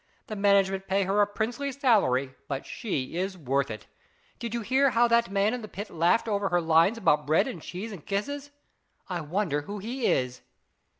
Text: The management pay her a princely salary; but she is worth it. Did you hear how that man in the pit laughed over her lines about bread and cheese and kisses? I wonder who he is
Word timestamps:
The 0.25 0.35
management 0.35 0.87
pay 0.87 1.03
her 1.03 1.21
a 1.21 1.27
princely 1.27 1.71
salary; 1.71 2.33
but 2.47 2.65
she 2.65 3.13
is 3.17 3.37
worth 3.37 3.69
it. 3.69 3.85
Did 4.39 4.51
you 4.55 4.61
hear 4.61 4.89
how 4.89 5.07
that 5.07 5.29
man 5.29 5.53
in 5.53 5.61
the 5.61 5.67
pit 5.67 5.91
laughed 5.91 6.27
over 6.27 6.49
her 6.49 6.59
lines 6.59 6.97
about 6.97 7.27
bread 7.27 7.47
and 7.47 7.61
cheese 7.61 7.91
and 7.91 8.03
kisses? 8.03 8.49
I 9.09 9.21
wonder 9.21 9.61
who 9.61 9.77
he 9.77 10.07
is 10.07 10.41